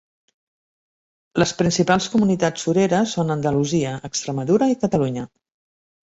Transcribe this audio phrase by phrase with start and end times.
[1.41, 5.27] Les principals comunitats sureres són Andalusia, Extremadura i Catalunya.